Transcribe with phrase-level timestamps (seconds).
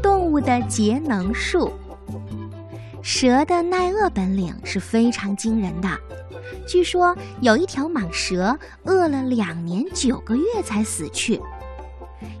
[0.00, 1.72] 动物的节能术。
[3.02, 5.88] 蛇的耐饿本领是非常惊人的。
[6.66, 11.40] 据说有一条蟒蛇饿了两年九个月才死去。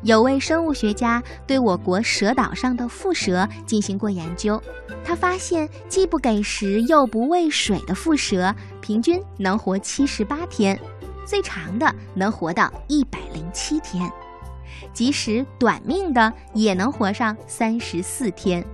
[0.04, 4.60] 有位生物学家对我国蛇岛上的蝮蛇进行过研究，
[5.04, 10.78] 他发现既不给食又不喂水的蝮蛇平均能活七十八天，
[11.26, 14.08] 最长的能活到一百零七天，
[14.92, 18.64] 即使短命的也能活上三十四天。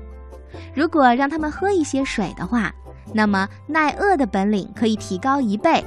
[0.74, 2.72] 如果让它们喝一些水的话，
[3.12, 5.84] 那么耐饿的本领可以提高一倍，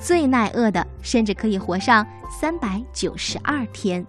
[0.00, 2.06] 最耐饿的甚至可以活上
[2.40, 4.04] 三百九十二天。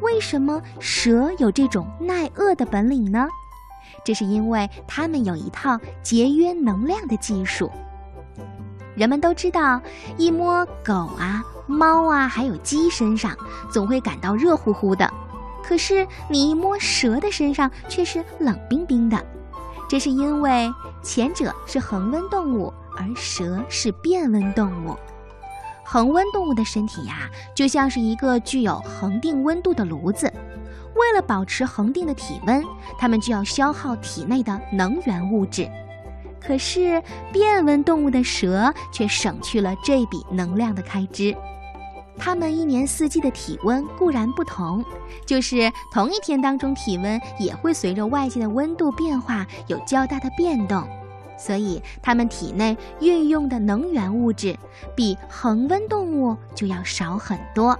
[0.00, 3.28] 为什么蛇有这种耐饿的本领呢？
[4.04, 7.70] 这是因为它们有一套节约能量的技术。
[8.94, 9.80] 人们都知道，
[10.16, 13.36] 一摸狗啊、猫啊，还有鸡身上，
[13.70, 15.08] 总会感到热乎乎的。
[15.62, 19.22] 可是你一摸蛇的身上却是冷冰冰的，
[19.86, 24.96] 这是因为前者是恒温动物，而蛇是变温动物。
[25.84, 30.32] 恒温动物的身体呀，就像是一个具有恒定温度的炉子，
[30.94, 32.64] 为了保持恒定的体温，
[32.98, 35.70] 它们就要消耗体内的能源物质。
[36.40, 41.36] 可是变温动物的蛇却省去了这笔能量的开支。
[42.18, 44.84] 它们一年四季的体温固然不同，
[45.24, 50.86] 就是同一天当中，体温也会随着外界的温度变化有较大的变动，
[51.38, 54.56] 所以它们体内运用的能源物质
[54.94, 57.78] 比恒温动物就要少很多。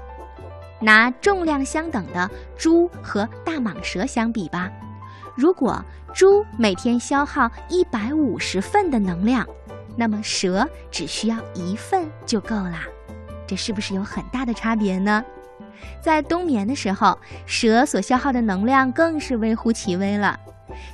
[0.81, 4.71] 拿重量相等的猪和大蟒蛇相比吧，
[5.35, 9.45] 如果猪每天消耗一百五十份的能量，
[9.97, 12.79] 那么蛇只需要一份就够了。
[13.49, 15.25] 这是不是有很大的差别呢？
[16.03, 20.39] 在冬眠的时候，蛇所消耗的能量更是微乎其微了。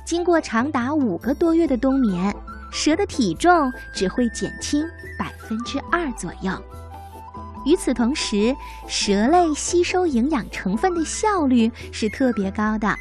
[0.05, 2.33] 经过长达五个多月的冬眠，
[2.71, 4.83] 蛇的体重只会减轻
[5.19, 6.51] 百分之二左右。
[7.65, 8.55] 与此同时，
[8.87, 12.95] 蛇类吸收营养成分的效率是特别高的，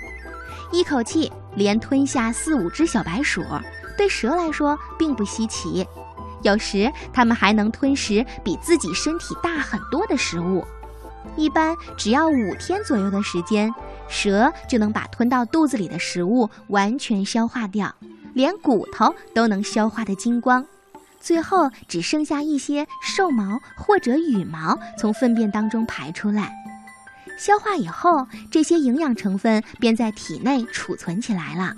[0.72, 3.44] 一口气连吞下四五只小白鼠，
[3.96, 5.86] 对蛇来说并不稀奇。
[6.44, 10.64] 有时，它们还能吞食比自己身体大很多的食物。
[11.36, 13.74] 一般只要五天左右的时间，
[14.08, 17.92] 蛇就能把吞到肚子里的食物完全消化掉，
[18.34, 20.64] 连骨头都能消化得精光。
[21.18, 26.52] 最后只剩下一些兽毛或者羽毛从粪便当中排出来。
[27.38, 31.74] 消化以后，这些营养成分便在体内储存起来了。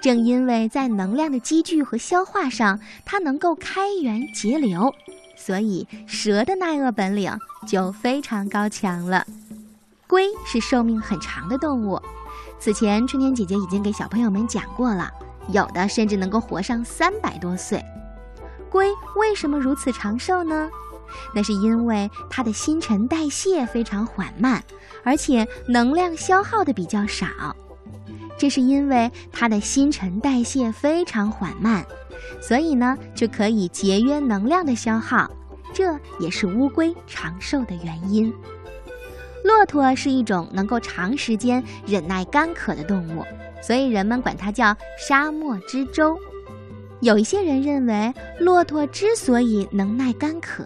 [0.00, 4.94] 正因为在能量的积聚和消化上，它能够开源节流，
[5.36, 7.32] 所以蛇的耐饿本领
[7.66, 9.26] 就非常高强了。
[10.06, 12.00] 龟是寿命很长的动物，
[12.58, 15.10] 此前春天姐姐已经给小朋友们讲过了，
[15.50, 17.84] 有的甚至能够活上三百多岁。
[18.70, 20.68] 龟为什么如此长寿呢？
[21.34, 24.62] 那是因为它的新陈代谢非常缓慢，
[25.04, 27.26] 而且能量消耗的比较少。
[28.38, 31.84] 这是因为它的新陈代谢非常缓慢，
[32.40, 35.30] 所以呢就可以节约能量的消耗，
[35.72, 38.32] 这也是乌龟长寿的原因。
[39.44, 43.24] 骆驼是一种能够长时间忍耐干渴的动物，
[43.62, 46.18] 所以人们管它叫沙漠之舟。
[47.00, 50.64] 有一些人认为，骆驼之所以能耐干渴，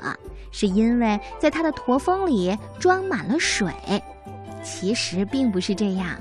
[0.51, 3.73] 是因为在它的驼峰里装满了水，
[4.65, 6.17] 其实并不是这样。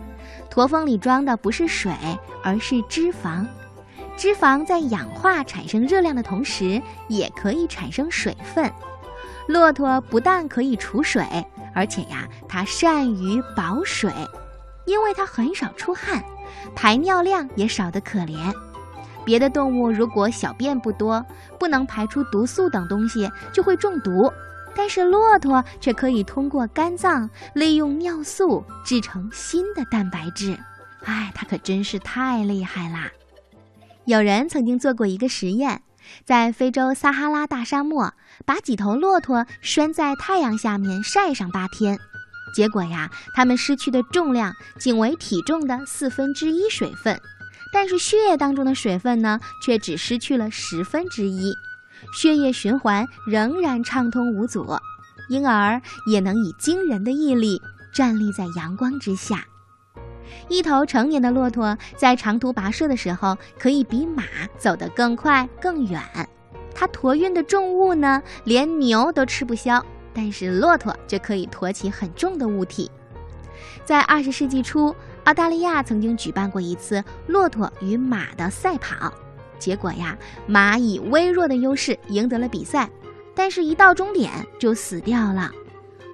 [0.49, 1.91] 驼峰里装的不是水，
[2.43, 3.45] 而是脂肪。
[4.17, 8.69] 脂肪在氧化产生热量的同时，也可以产生水分。
[9.47, 11.23] 骆驼不但可以储水，
[11.73, 14.11] 而且呀，它善于保水，
[14.85, 16.23] 因为它很少出汗，
[16.75, 18.53] 排尿量也少得可怜。
[19.25, 21.23] 别的动物如果小便不多，
[21.57, 24.31] 不能排出毒素等东西，就会中毒。
[24.75, 30.57] 但是骆驼却可以通过肝脏利用尿素制成新的蛋白质，
[31.03, 33.11] 哎，它可真是太厉害啦！
[34.05, 35.83] 有人曾经做过一个实验，
[36.25, 38.13] 在非洲撒哈拉大沙漠，
[38.45, 41.99] 把几头骆驼拴在太阳下面晒上八天，
[42.55, 47.19] 结果呀，它们失去的重量仅为体重的四分之一水分，
[47.71, 51.53] 但是血液当中的水分呢，却只失去了十分之一。
[52.13, 54.77] 血液循环仍然畅通无阻，
[55.29, 57.61] 因而也能以惊人的毅力
[57.93, 59.45] 站立在阳光之下。
[60.47, 64.23] 一头成年的骆驼在长途跋涉的时候，可以比马
[64.57, 66.01] 走得更快更远。
[66.73, 72.89] 它驮运的重物呢，连牛都吃不消，但是骆驼却可以驮起很重的物体。
[73.83, 79.11] 在二十世纪初，澳大利亚曾经举办过一次骆驼与马的赛跑，
[79.59, 80.17] 结果呀，
[80.47, 82.89] 马以微弱的优势赢得了比赛，
[83.35, 85.51] 但是，一到终点就死掉了。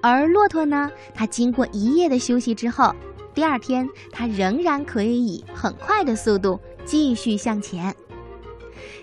[0.02, 2.94] 而骆驼呢，它经过一夜的休息之后，
[3.32, 7.94] 第二天它仍然可以以很快的速度继续向前。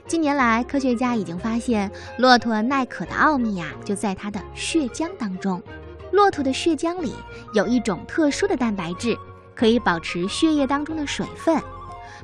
[0.06, 5.62] 近年来，科学家已经发现骆驼耐渴的奥秘呀，就在它的血浆当中。
[6.12, 7.14] 骆驼的血浆里
[7.54, 9.18] 有一种特殊的蛋白质。
[9.56, 11.62] 可以保持血液当中的水分。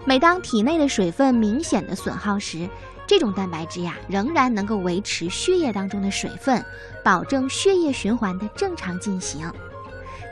[0.05, 2.67] 每当体内的水分明显的损耗时，
[3.05, 6.63] 这种蛋白质呀仍然能够维持血液当中的水分，
[7.03, 9.51] 保证血液循环的正常进行。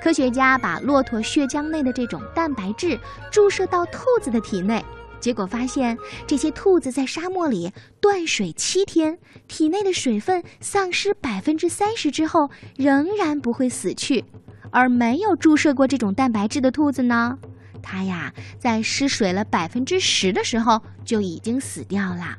[0.01, 2.99] 科学家把骆驼血浆内的这种蛋白质
[3.31, 4.85] 注射到兔子的体内，
[5.19, 9.17] 结果发现这些兔子在沙漠里断水七天，
[9.47, 14.23] 体内的水分丧失百分之三十之后，仍然不会死去。
[14.69, 17.39] 而没有注射过这种蛋白质的兔子呢，
[17.81, 22.35] 它呀在失水了百分之十的时候就已经死掉了。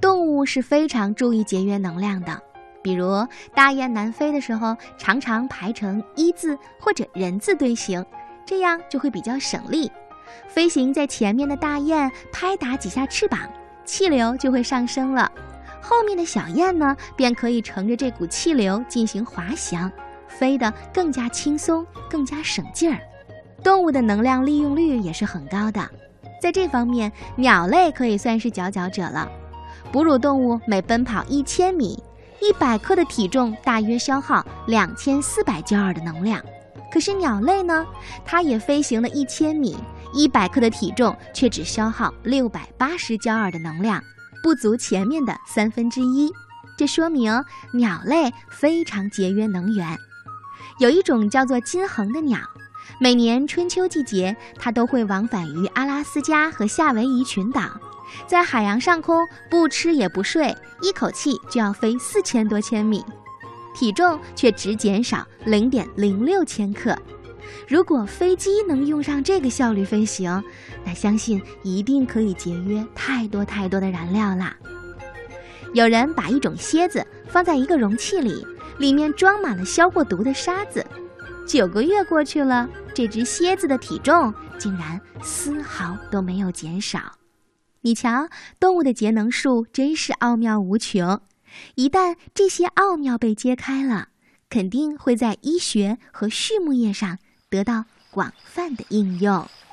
[0.00, 2.42] 动物是非常注意节约能量的，
[2.82, 8.04] 比如大雁南飞的时候，常常排成一字或者人字队形，
[8.44, 9.90] 这样就会比较省力。
[10.48, 13.40] 飞行在前面的大雁拍打几下翅膀，
[13.84, 15.30] 气流就会上升了，
[15.80, 19.90] 后面的小雁呢便可以乘着这股气流进行滑翔。
[20.26, 22.98] 飞得更加轻松，更加省劲儿。
[23.62, 25.88] 动物的能量利用率也是很高的，
[26.40, 29.28] 在这方面，鸟类可以算是佼佼者了。
[29.92, 32.02] 哺乳动物每奔跑一千米，
[32.40, 36.42] 一百克的体重大约消耗两千四百焦耳的能量。
[36.90, 37.86] 可是鸟类呢，
[38.24, 39.76] 它也飞行了一千米，
[40.12, 44.02] 一百克的体重却只消耗六百八十焦耳的能量，
[44.42, 46.30] 不足前面的三分之一。
[46.76, 47.32] 这说明
[47.72, 49.96] 鸟类非常节约能源。
[50.80, 52.38] 有一种叫做金衡的鸟，
[52.98, 57.80] 每年春秋季节，它都会往返于阿拉斯加和夏威夷群岛，
[58.26, 63.04] 在海洋上空不吃也不睡，一口气就要飞四千多千米，
[63.74, 66.96] 体重却只减少零点零六千克。
[67.68, 70.42] 如果飞机能用上这个效率飞行，
[70.84, 74.56] 那相信一定可以节约太多太多的燃料啦。
[75.74, 78.46] 有人把一种蝎子放在一个容器里。
[78.78, 80.84] 里面装满了消过毒的沙子，
[81.46, 87.00] 九个月过去了，这只蝎子的体重竟然丝毫都没有减少。
[87.82, 88.28] 你瞧，
[88.60, 91.20] 动物的节能术真是奥妙无穷。
[91.74, 94.08] 一旦这些奥妙被揭开了，
[94.48, 97.18] 肯定会在医学和畜牧业上
[97.50, 99.46] 得到广泛的应用。